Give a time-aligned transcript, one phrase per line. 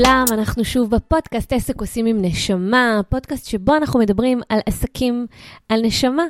[0.00, 5.26] לכולם, אנחנו שוב בפודקאסט עסק עושים עם נשמה, פודקאסט שבו אנחנו מדברים על עסקים,
[5.68, 6.22] על נשמה,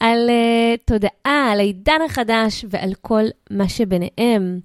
[0.00, 4.60] על uh, תודעה, על העידן החדש ועל כל מה שביניהם.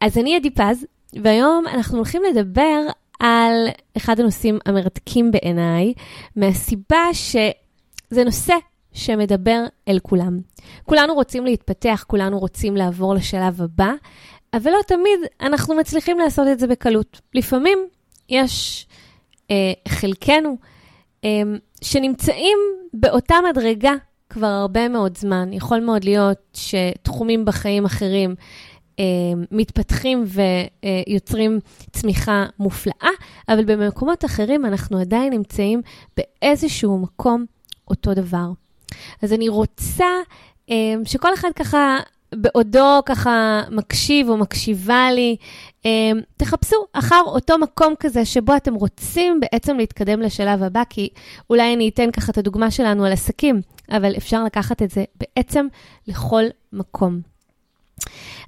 [0.00, 0.86] אז אני עדי פז,
[1.22, 2.80] והיום אנחנו הולכים לדבר
[3.20, 5.92] על אחד הנושאים המרתקים בעיניי,
[6.36, 8.54] מהסיבה שזה נושא
[8.92, 10.38] שמדבר אל כולם.
[10.84, 13.92] כולנו רוצים להתפתח, כולנו רוצים לעבור לשלב הבא,
[14.54, 17.20] אבל לא תמיד אנחנו מצליחים לעשות את זה בקלות.
[17.34, 17.78] לפעמים
[18.28, 18.86] יש
[19.50, 20.56] אה, חלקנו
[21.24, 21.42] אה,
[21.82, 22.58] שנמצאים
[22.92, 23.92] באותה מדרגה
[24.30, 25.52] כבר הרבה מאוד זמן.
[25.52, 28.34] יכול מאוד להיות שתחומים בחיים אחרים
[28.98, 29.04] אה,
[29.50, 31.60] מתפתחים ויוצרים
[31.92, 33.10] צמיחה מופלאה,
[33.48, 35.82] אבל במקומות אחרים אנחנו עדיין נמצאים
[36.16, 37.44] באיזשהו מקום
[37.90, 38.50] אותו דבר.
[39.22, 40.06] אז אני רוצה
[40.70, 41.98] אה, שכל אחד ככה
[42.34, 45.36] בעודו ככה מקשיב או מקשיבה לי,
[45.84, 51.08] אמ, תחפשו אחר אותו מקום כזה שבו אתם רוצים בעצם להתקדם לשלב הבא, כי
[51.50, 53.60] אולי אני אתן ככה את הדוגמה שלנו על עסקים,
[53.90, 55.66] אבל אפשר לקחת את זה בעצם
[56.08, 57.20] לכל מקום.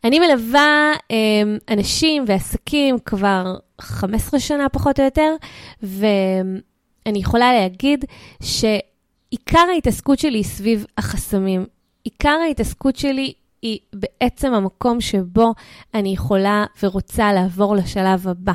[0.05, 5.35] אני מלווה אמ, אנשים ועסקים כבר 15 שנה פחות או יותר,
[5.83, 8.05] ואני יכולה להגיד
[8.43, 11.67] שעיקר ההתעסקות שלי סביב החסמים.
[12.05, 15.55] עיקר ההתעסקות שלי היא בעצם המקום שבו
[15.95, 18.53] אני יכולה ורוצה לעבור לשלב הבא.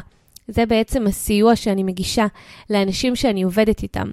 [0.48, 2.26] זה בעצם הסיוע שאני מגישה
[2.70, 4.08] לאנשים שאני עובדת איתם.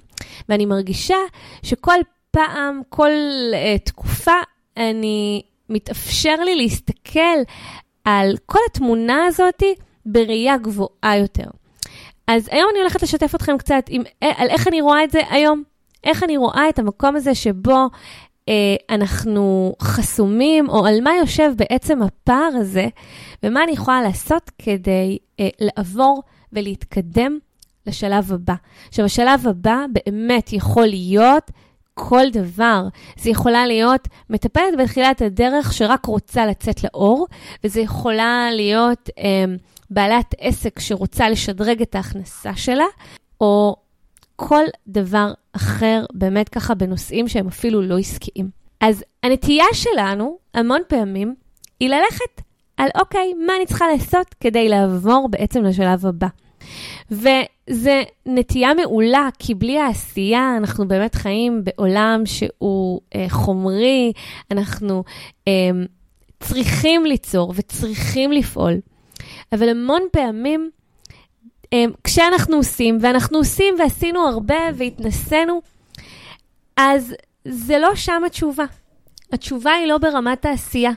[0.49, 1.17] ואני מרגישה
[1.63, 1.99] שכל
[2.31, 3.11] פעם, כל
[3.51, 4.31] uh, תקופה,
[4.77, 7.39] אני, מתאפשר לי להסתכל
[8.05, 9.63] על כל התמונה הזאת
[10.05, 11.49] בראייה גבוהה יותר.
[12.27, 15.63] אז היום אני הולכת לשתף אתכם קצת עם, על איך אני רואה את זה היום.
[16.03, 17.87] איך אני רואה את המקום הזה שבו אה,
[18.89, 22.87] אנחנו חסומים, או על מה יושב בעצם הפער הזה,
[23.43, 27.39] ומה אני יכולה לעשות כדי אה, לעבור ולהתקדם
[27.87, 28.53] לשלב הבא.
[28.87, 31.51] עכשיו, השלב הבא באמת יכול להיות
[31.93, 32.87] כל דבר.
[33.17, 37.27] זה יכולה להיות מטפלת בתחילת הדרך שרק רוצה לצאת לאור,
[37.63, 39.45] וזה יכולה להיות אה,
[39.89, 42.85] בעלת עסק שרוצה לשדרג את ההכנסה שלה,
[43.41, 43.75] או
[44.35, 48.49] כל דבר אחר, באמת ככה בנושאים שהם אפילו לא עסקיים.
[48.81, 51.35] אז הנטייה שלנו, המון פעמים,
[51.79, 52.41] היא ללכת
[52.77, 56.27] על אוקיי, מה אני צריכה לעשות כדי לעבור בעצם לשלב הבא.
[57.11, 57.91] וזו
[58.25, 64.11] נטייה מעולה, כי בלי העשייה אנחנו באמת חיים בעולם שהוא אה, חומרי,
[64.51, 65.03] אנחנו
[65.47, 65.53] אה,
[66.39, 68.73] צריכים ליצור וצריכים לפעול.
[69.53, 70.69] אבל המון פעמים
[72.03, 75.61] כשאנחנו עושים, ואנחנו עושים ועשינו הרבה והתנסינו,
[76.77, 77.13] אז
[77.45, 78.65] זה לא שם התשובה.
[79.31, 80.91] התשובה היא לא ברמת העשייה.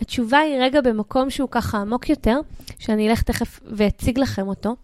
[0.00, 2.40] התשובה היא רגע במקום שהוא ככה עמוק יותר,
[2.78, 4.76] שאני אלך תכף ואציג לכם אותו.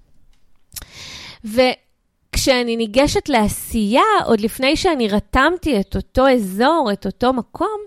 [1.44, 7.80] וכשאני ניגשת לעשייה, עוד לפני שאני רתמתי את אותו אזור, את אותו מקום,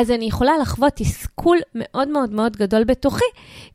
[0.00, 3.24] אז אני יכולה לחוות תסכול מאוד מאוד מאוד גדול בתוכי,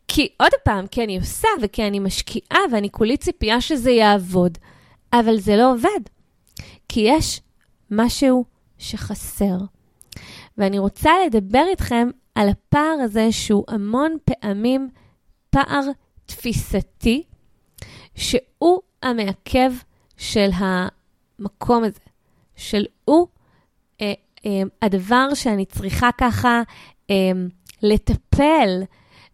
[0.08, 4.58] כי עוד פעם, כי אני עושה וכי אני משקיעה ואני כולי ציפייה שזה יעבוד,
[5.14, 6.00] אבל זה לא עובד,
[6.90, 7.42] כי יש
[7.92, 8.46] משהו
[8.78, 9.58] שחסר.
[10.58, 14.90] ואני רוצה לדבר איתכם על הפער הזה שהוא המון פעמים
[15.50, 15.82] פער
[16.26, 17.24] תפיסתי,
[18.16, 19.72] שהוא המעכב
[20.18, 22.00] של המקום הזה,
[22.56, 23.28] של הוא
[24.82, 26.62] הדבר שאני צריכה ככה
[27.10, 27.32] אה,
[27.82, 28.84] לטפל.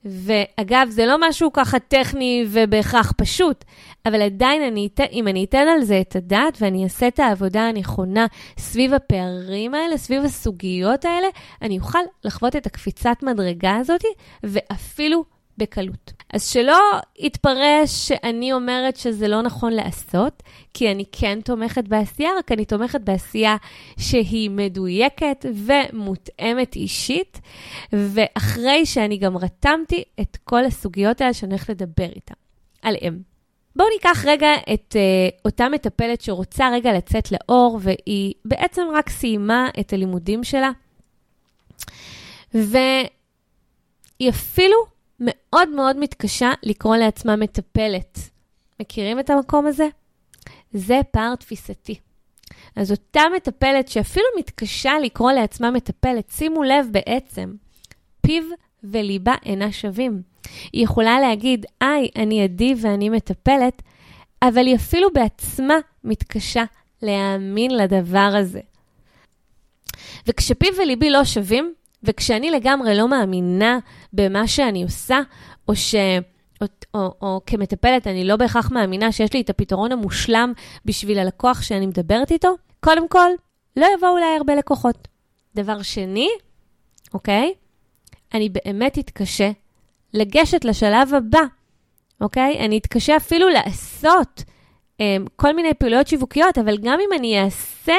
[0.05, 3.65] ואגב, זה לא משהו ככה טכני ובהכרח פשוט,
[4.05, 7.61] אבל עדיין אני אתן, אם אני אתן על זה את הדעת ואני אעשה את העבודה
[7.61, 8.25] הנכונה
[8.57, 11.27] סביב הפערים האלה, סביב הסוגיות האלה,
[11.61, 14.01] אני אוכל לחוות את הקפיצת מדרגה הזאת,
[14.43, 15.23] ואפילו
[15.59, 16.13] בקלות.
[16.33, 16.79] אז שלא
[17.19, 23.01] יתפרש שאני אומרת שזה לא נכון לעשות, כי אני כן תומכת בעשייה, רק אני תומכת
[23.01, 23.55] בעשייה
[23.99, 27.39] שהיא מדויקת ומותאמת אישית,
[27.93, 32.33] ואחרי שאני גם רתמתי את כל הסוגיות האלה שאני הולכת לדבר איתן,
[32.81, 33.21] עליהן.
[33.75, 39.69] בואו ניקח רגע את uh, אותה מטפלת שרוצה רגע לצאת לאור, והיא בעצם רק סיימה
[39.79, 40.71] את הלימודים שלה,
[42.53, 43.09] והיא
[44.29, 48.19] אפילו מאוד מאוד מתקשה לקרוא לעצמה מטפלת.
[48.79, 49.87] מכירים את המקום הזה?
[50.73, 51.99] זה פער תפיסתי.
[52.75, 57.53] אז אותה מטפלת שאפילו מתקשה לקרוא לעצמה מטפלת, שימו לב בעצם,
[58.21, 58.43] פיו
[58.83, 60.21] וליבה אינה שווים.
[60.73, 63.81] היא יכולה להגיד, היי, אני עדי ואני מטפלת,
[64.41, 66.63] אבל היא אפילו בעצמה מתקשה
[67.01, 68.59] להאמין לדבר הזה.
[70.27, 73.79] וכשפיו וליבי לא שווים, וכשאני לגמרי לא מאמינה
[74.13, 75.19] במה שאני עושה,
[75.67, 75.95] או, ש,
[76.61, 80.53] או, או, או כמטפלת, אני לא בהכרח מאמינה שיש לי את הפתרון המושלם
[80.85, 83.29] בשביל הלקוח שאני מדברת איתו, קודם כל,
[83.77, 85.07] לא יבואו אליי הרבה לקוחות.
[85.55, 86.29] דבר שני,
[87.13, 87.53] אוקיי?
[88.33, 89.51] אני באמת אתקשה
[90.13, 91.41] לגשת לשלב הבא,
[92.21, 92.59] אוקיי?
[92.65, 94.43] אני אתקשה אפילו לעשות
[95.01, 95.01] um,
[95.35, 97.97] כל מיני פעילויות שיווקיות, אבל גם אם אני אעשה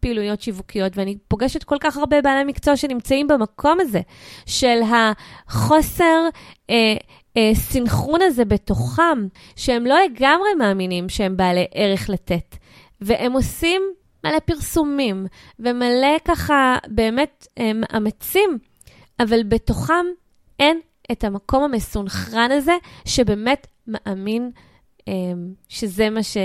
[0.00, 4.00] פעילויות שיווקיות, ואני פוגשת כל כך הרבה בעלי מקצוע שנמצאים במקום הזה,
[4.46, 6.28] של החוסר
[6.70, 6.96] אה,
[7.36, 12.56] אה, סינכרון הזה בתוכם, שהם לא לגמרי מאמינים שהם בעלי ערך לתת,
[13.00, 13.82] והם עושים
[14.24, 15.26] מלא פרסומים,
[15.58, 18.58] ומלא ככה באמת מאמצים,
[19.20, 20.06] אבל בתוכם
[20.58, 20.80] אין
[21.12, 24.50] את המקום המסונכרן הזה, שבאמת מאמין
[25.08, 25.12] אה,
[25.68, 26.36] שזה מה, ש,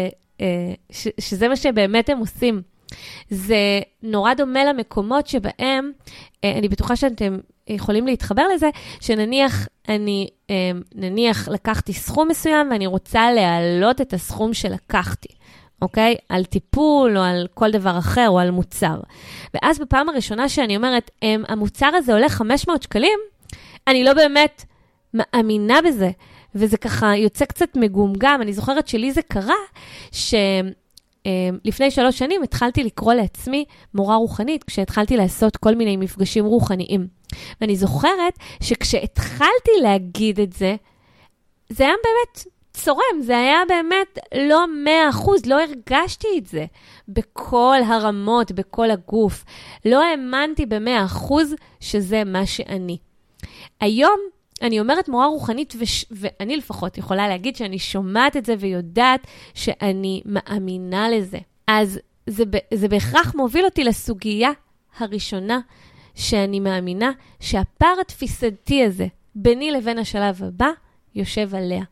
[0.42, 0.74] אה,
[1.20, 2.62] שזה מה שבאמת הם עושים.
[3.30, 5.92] זה נורא דומה למקומות שבהם,
[6.44, 7.38] אה, אני בטוחה שאתם
[7.68, 8.70] יכולים להתחבר לזה,
[9.02, 15.30] שנניח אני, אה, נניח לקחתי סכום מסוים ואני רוצה להעלות את הסכום שלקחתי.
[15.82, 16.16] אוקיי?
[16.30, 19.00] על טיפול או על כל דבר אחר או על מוצר.
[19.54, 21.12] ואז בפעם הראשונה שאני אומרת,
[21.48, 23.20] המוצר הזה עולה 500 שקלים,
[23.88, 24.66] אני לא באמת
[25.14, 26.12] מאמינה בזה.
[26.56, 28.40] וזה ככה יוצא קצת מגומגם.
[28.42, 29.56] אני זוכרת שלי זה קרה,
[30.12, 30.34] ש...
[31.26, 37.08] אמ, לפני שלוש שנים התחלתי לקרוא לעצמי מורה רוחנית, כשהתחלתי לעשות כל מיני מפגשים רוחניים.
[37.62, 40.76] ואני זוכרת שכשהתחלתי להגיד את זה,
[41.70, 46.66] זה היה באמת צורם, זה היה באמת לא מאה אחוז, לא הרגשתי את זה
[47.08, 49.46] בכל הרמות, בכל הגוף.
[49.86, 52.98] לא האמנתי במאה אחוז שזה מה שאני.
[53.82, 54.20] היום
[54.64, 56.06] אני אומרת מורה רוחנית, וש...
[56.12, 61.40] ואני לפחות יכולה להגיד שאני שומעת את זה ויודעת שאני מאמינה לזה.
[61.68, 62.44] אז זה,
[62.74, 64.52] זה בהכרח מוביל אותי לסוגיה
[64.98, 65.60] הראשונה,
[66.16, 70.70] שאני מאמינה שהפער התפיסתי הזה ביני לבין השלב הבא
[71.16, 71.84] יושב עליה.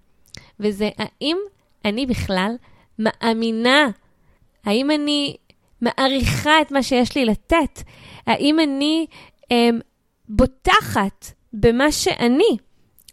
[0.60, 1.38] וזה האם
[1.86, 2.56] אני בכלל
[3.00, 3.88] מאמינה,
[4.66, 5.36] האם אני
[5.82, 7.82] מעריכה את מה שיש לי לתת,
[8.28, 9.06] האם אני
[9.52, 9.80] אמ,
[10.30, 12.58] בוטחת במה שאני,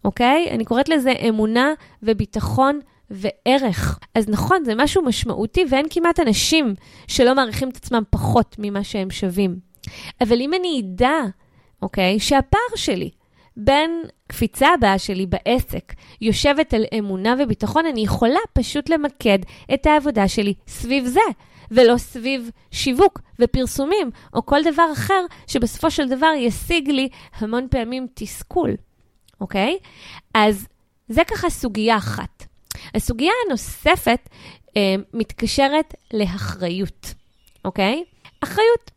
[0.04, 0.50] אוקיי?
[0.50, 2.80] אני קוראת לזה אמונה וביטחון
[3.10, 3.98] וערך.
[4.14, 6.74] אז נכון, זה משהו משמעותי ואין כמעט אנשים
[7.06, 9.58] שלא מעריכים את עצמם פחות ממה שהם שווים.
[10.20, 11.14] אבל אם אני אדע,
[11.82, 13.10] אוקיי, שהפער שלי
[13.56, 19.38] בין קפיצה הבאה שלי בעסק יושבת על אמונה וביטחון, אני יכולה פשוט למקד
[19.74, 21.20] את העבודה שלי סביב זה.
[21.70, 27.08] ולא סביב שיווק ופרסומים, או כל דבר אחר שבסופו של דבר ישיג לי
[27.38, 28.76] המון פעמים תסכול,
[29.40, 29.78] אוקיי?
[30.34, 30.66] אז
[31.08, 32.44] זה ככה סוגיה אחת.
[32.94, 34.28] הסוגיה הנוספת
[34.76, 37.14] אה, מתקשרת לאחריות,
[37.64, 38.04] אוקיי?
[38.40, 38.90] אחריות.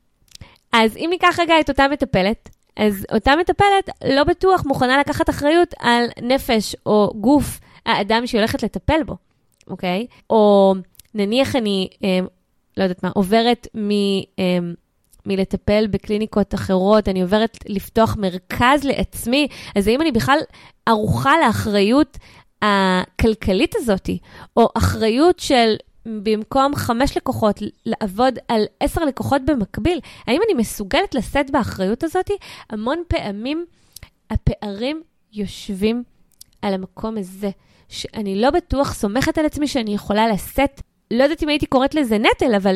[0.74, 5.74] אז אם ניקח רגע את אותה מטפלת, אז אותה מטפלת לא בטוח מוכנה לקחת אחריות
[5.80, 9.16] על נפש או גוף האדם שהיא הולכת לטפל בו,
[9.68, 10.08] אוקיי?
[10.30, 10.74] או
[11.14, 12.20] נניח אני אה,
[12.78, 13.90] לא יודעת מה, עוברת מ...
[14.40, 14.74] אמ,
[15.26, 20.38] מלטפל בקליניקות אחרות, אני עוברת לפתוח מרכז לעצמי, אז האם אני בכלל
[20.86, 22.18] ערוכה לאחריות
[22.62, 24.10] הכלכלית הזאת,
[24.58, 31.52] או אחריות של במקום חמש לקוחות, לעבוד על עשר לקוחות במקביל, האם אני מסוגלת לשאת
[31.52, 32.32] באחריות הזאת?
[32.70, 33.66] המון פעמים
[34.30, 35.02] הפערים
[35.34, 36.04] יושבים
[36.62, 37.50] על המקום הזה,
[37.90, 40.82] שאני לא בטוח סומכת על עצמי שאני יכולה לשאת
[41.12, 42.76] לא יודעת אם הייתי קוראת לזה נטל, אבל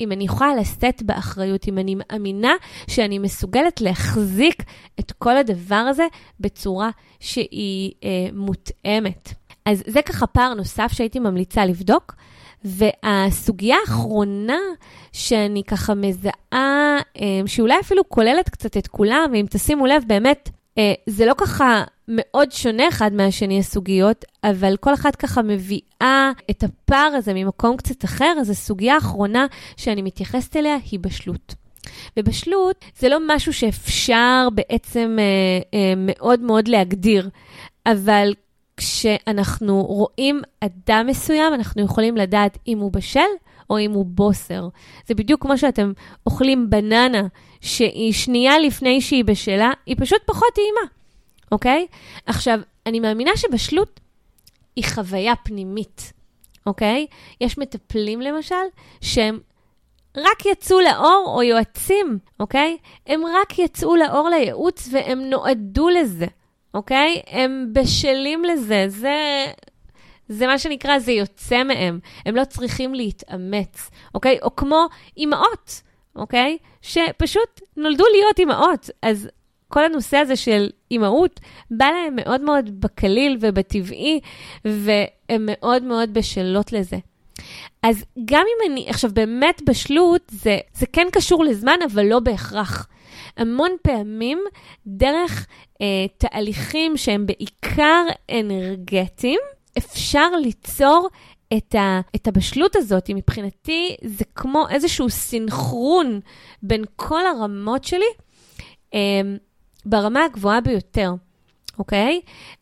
[0.00, 2.52] אם אני יכולה לשאת באחריות, אם אני מאמינה
[2.90, 4.62] שאני מסוגלת להחזיק
[5.00, 6.06] את כל הדבר הזה
[6.40, 9.34] בצורה שהיא אה, מותאמת.
[9.64, 12.14] אז זה ככה פער נוסף שהייתי ממליצה לבדוק.
[12.64, 14.58] והסוגיה האחרונה
[15.12, 20.92] שאני ככה מזהה, אה, שאולי אפילו כוללת קצת את כולם, ואם תשימו לב, באמת, אה,
[21.06, 27.12] זה לא ככה מאוד שונה אחד מהשני הסוגיות, אבל כל אחת ככה מביאה את הפער
[27.16, 31.54] הזה ממקום קצת אחר, אז הסוגיה האחרונה שאני מתייחסת אליה היא בשלות.
[32.16, 37.28] ובשלות זה לא משהו שאפשר בעצם אה, אה, מאוד מאוד להגדיר,
[37.86, 38.32] אבל
[38.80, 43.20] כשאנחנו רואים אדם מסוים, אנחנו יכולים לדעת אם הוא בשל
[43.70, 44.68] או אם הוא בוסר.
[45.06, 45.92] זה בדיוק כמו שאתם
[46.26, 47.22] אוכלים בננה
[47.60, 50.92] שהיא שנייה לפני שהיא בשלה, היא פשוט פחות טעימה.
[51.52, 51.86] אוקיי?
[52.26, 54.00] עכשיו, אני מאמינה שבשלות
[54.76, 56.12] היא חוויה פנימית,
[56.66, 57.06] אוקיי?
[57.40, 58.54] יש מטפלים, למשל,
[59.00, 59.40] שהם
[60.16, 62.76] רק יצאו לאור, או יועצים, אוקיי?
[63.06, 66.26] הם רק יצאו לאור לייעוץ והם נועדו לזה,
[66.74, 67.22] אוקיי?
[67.26, 69.46] הם בשלים לזה, זה...
[70.28, 72.00] זה מה שנקרא, זה יוצא מהם.
[72.26, 74.38] הם לא צריכים להתאמץ, אוקיי?
[74.42, 74.86] או כמו
[75.16, 75.82] אימהות,
[76.16, 76.58] אוקיי?
[76.82, 78.90] שפשוט נולדו להיות אימהות.
[79.02, 79.28] אז
[79.68, 84.20] כל הנושא הזה של אימהות, בא להם מאוד מאוד בקליל ובטבעי,
[84.64, 86.96] והן מאוד מאוד בשלות לזה.
[87.82, 92.88] אז גם אם אני, עכשיו באמת בשלות, זה, זה כן קשור לזמן, אבל לא בהכרח.
[93.36, 94.38] המון פעמים,
[94.86, 95.46] דרך
[95.80, 99.40] אה, תהליכים שהם בעיקר אנרגטיים,
[99.78, 101.08] אפשר ליצור
[101.56, 103.10] את, ה, את הבשלות הזאת.
[103.14, 106.20] מבחינתי, זה כמו איזשהו סינכרון
[106.62, 108.10] בין כל הרמות שלי,
[108.94, 109.20] אה,
[109.86, 111.12] ברמה הגבוהה ביותר.
[111.78, 112.20] אוקיי?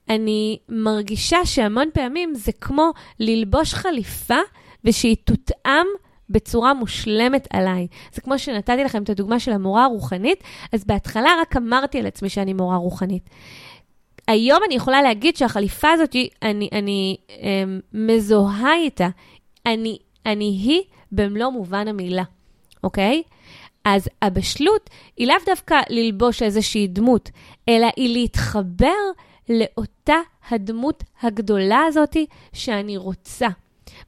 [0.09, 4.39] אני מרגישה שהמון פעמים זה כמו ללבוש חליפה
[4.85, 5.87] ושהיא תותאם
[6.31, 7.87] בצורה מושלמת עליי.
[8.13, 12.29] זה כמו שנתתי לכם את הדוגמה של המורה הרוחנית, אז בהתחלה רק אמרתי על עצמי
[12.29, 13.31] שאני מורה רוחנית.
[14.29, 19.09] היום אני יכולה להגיד שהחליפה הזאת, אני, אני אמ, מזוהה איתה.
[19.67, 20.83] אני, אני היא
[21.13, 22.23] במלוא מובן המילה,
[22.85, 23.23] אוקיי?
[23.85, 27.31] אז הבשלות היא לאו דווקא ללבוש איזושהי דמות,
[27.69, 28.97] אלא היא להתחבר
[29.49, 30.17] לאותה
[30.51, 32.17] הדמות הגדולה הזאת
[32.53, 33.49] שאני רוצה.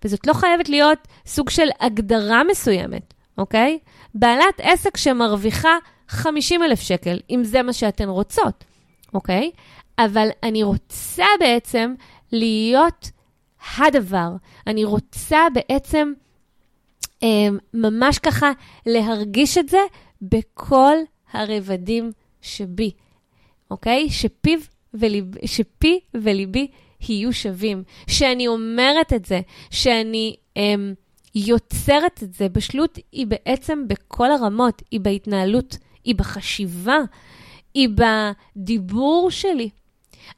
[0.05, 3.79] וזאת לא חייבת להיות סוג של הגדרה מסוימת, אוקיי?
[4.15, 5.77] בעלת עסק שמרוויחה
[6.09, 8.65] 50 אלף שקל, אם זה מה שאתן רוצות,
[9.15, 9.51] אוקיי?
[9.99, 11.95] אבל אני רוצה בעצם
[12.33, 13.11] להיות
[13.79, 14.29] הדבר.
[14.67, 16.13] אני רוצה בעצם
[17.23, 18.53] אה, ממש ככה
[18.87, 19.81] להרגיש את זה
[20.23, 20.97] בכל
[21.33, 22.91] הרבדים שבי,
[23.71, 24.11] אוקיי?
[24.11, 24.59] שפיו
[24.95, 26.71] וליב, שפי וליבי
[27.09, 27.83] יהיו שווים.
[28.07, 29.41] שאני אומרת את זה,
[29.71, 30.95] שאני אמ,
[31.35, 32.49] יוצרת את זה.
[32.49, 36.99] בשלות היא בעצם בכל הרמות, היא בהתנהלות, היא בחשיבה,
[37.75, 37.89] היא
[38.57, 39.71] בדיבור שלי.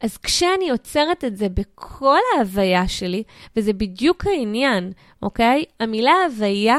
[0.01, 3.23] אז כשאני יוצרת את זה בכל ההוויה שלי,
[3.57, 4.93] וזה בדיוק העניין,
[5.23, 5.65] אוקיי?
[5.81, 6.79] המילה הוויה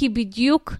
[0.00, 0.72] היא בדיוק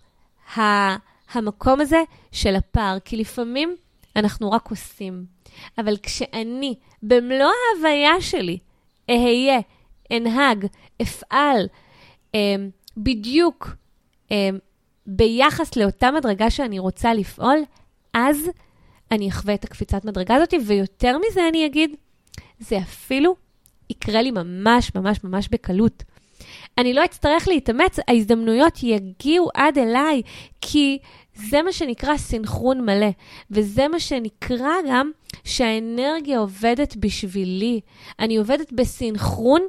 [0.58, 0.96] ה-
[1.32, 2.02] המקום הזה
[2.32, 3.76] של הפער, כי לפעמים
[4.16, 5.35] אנחנו רק עושים.
[5.78, 8.58] אבל כשאני, במלוא ההוויה שלי,
[9.10, 9.58] אהיה,
[10.12, 10.66] אנהג,
[11.02, 11.68] אפעל,
[12.34, 12.54] אה,
[12.96, 13.68] בדיוק
[14.32, 14.50] אה,
[15.06, 17.58] ביחס לאותה מדרגה שאני רוצה לפעול,
[18.14, 18.50] אז
[19.10, 21.96] אני אחווה את הקפיצת מדרגה הזאת, ויותר מזה אני אגיד,
[22.58, 23.36] זה אפילו
[23.90, 26.02] יקרה לי ממש ממש ממש בקלות.
[26.78, 30.22] אני לא אצטרך להתאמץ, ההזדמנויות יגיעו עד אליי,
[30.60, 30.98] כי
[31.36, 33.10] זה מה שנקרא סינכרון מלא,
[33.50, 35.10] וזה מה שנקרא גם
[35.44, 37.80] שהאנרגיה עובדת בשבילי.
[38.18, 39.60] אני עובדת בסינכרון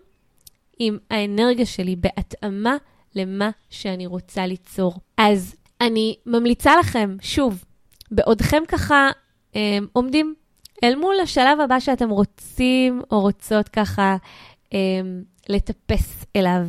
[0.80, 2.78] עם האנרגיה שלי, בהתאמה
[3.16, 4.94] למה שאני רוצה ליצור.
[5.18, 7.64] אז אני ממליצה לכם, שוב,
[8.12, 9.10] בעודכם ככה
[9.56, 10.36] אה, עומדים
[10.84, 14.16] אל מול השלב הבא שאתם רוצים או רוצות ככה
[14.74, 14.80] אה,
[15.50, 16.62] לטפס אליו.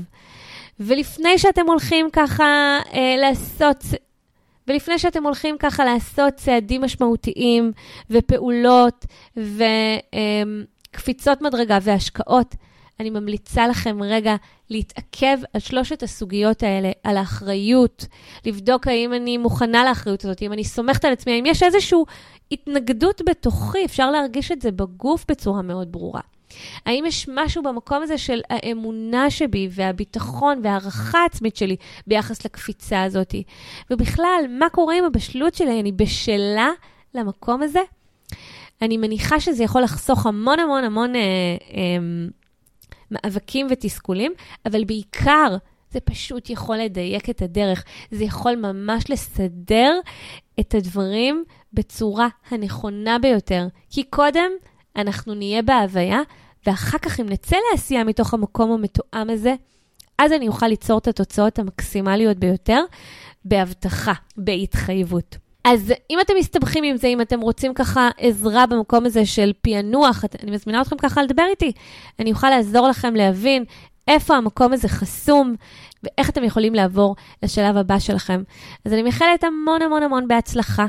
[0.81, 3.85] ולפני שאתם הולכים ככה אה, לעשות
[4.69, 7.73] ולפני שאתם הולכים ככה לעשות צעדים משמעותיים
[8.11, 9.07] ופעולות
[9.37, 12.55] וקפיצות מדרגה והשקעות,
[13.01, 14.37] אני ממליצה לכם רגע
[14.71, 18.07] להתעכב על שלושת הסוגיות האלה, על האחריות,
[18.47, 21.99] לבדוק האם אני מוכנה לאחריות הזאת, אם אני סומכת על עצמי, האם יש איזושהי
[22.53, 26.21] התנגדות בתוכי, אפשר להרגיש את זה בגוף בצורה מאוד ברורה.
[26.87, 31.77] האם יש משהו במקום הזה של האמונה שבי והביטחון והערכה עצמית שלי
[32.07, 33.35] ביחס לקפיצה הזאת?
[33.91, 35.81] ובכלל, מה קורה עם הבשלות שלי?
[35.81, 36.71] אני בשלה
[37.15, 37.81] למקום הזה?
[38.83, 41.21] אני מניחה שזה יכול לחסוך המון המון המון אה,
[41.75, 41.99] אה,
[43.11, 44.33] מאבקים ותסכולים,
[44.67, 45.57] אבל בעיקר,
[45.91, 47.85] זה פשוט יכול לדייק את הדרך.
[48.11, 50.01] זה יכול ממש לסדר
[50.61, 53.67] את הדברים בצורה הנכונה ביותר.
[53.91, 54.51] כי קודם
[54.99, 56.21] אנחנו נהיה בהוויה,
[56.67, 59.55] ואחר כך אם נצא לעשייה מתוך המקום המתואם הזה,
[60.19, 62.85] אז אני אוכל ליצור את התוצאות המקסימליות ביותר,
[63.45, 65.37] בהבטחה, בהתחייבות.
[65.65, 70.25] אז אם אתם מסתבכים עם זה, אם אתם רוצים ככה עזרה במקום הזה של פענוח,
[70.43, 71.73] אני מזמינה אתכם ככה לדבר איתי.
[72.19, 73.65] אני אוכל לעזור לכם להבין
[74.09, 75.55] איפה המקום הזה חסום,
[76.03, 78.43] ואיך אתם יכולים לעבור לשלב הבא שלכם.
[78.85, 80.87] אז אני מאחלת המון המון המון בהצלחה.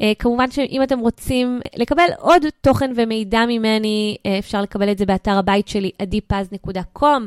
[0.00, 5.06] Uh, כמובן שאם אתם רוצים לקבל עוד תוכן ומידע ממני, uh, אפשר לקבל את זה
[5.06, 7.22] באתר הבית שלי, adipaz.com,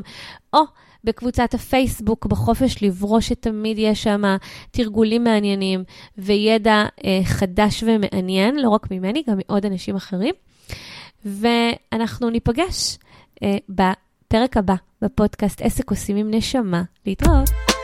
[0.52, 0.60] או
[1.04, 4.22] בקבוצת הפייסבוק, בחופש לברוש, שתמיד יש שם
[4.70, 5.84] תרגולים מעניינים
[6.18, 10.34] וידע uh, חדש ומעניין, לא רק ממני, גם מעוד אנשים אחרים.
[11.24, 12.98] ואנחנו ניפגש
[13.34, 13.46] uh,
[14.36, 16.82] בפרק הבא בפודקאסט עסק עושים עם נשמה.
[17.06, 17.75] להתראות.